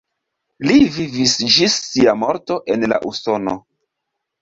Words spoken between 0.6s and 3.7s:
Li vivis ĝis sia morto en la Usono.